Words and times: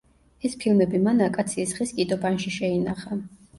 ეს 0.47 0.55
ფილები 0.63 1.01
მან 1.09 1.21
აკაციის 1.27 1.75
ხის 1.81 1.93
კიდობანში 2.01 2.57
შეინახა. 2.59 3.23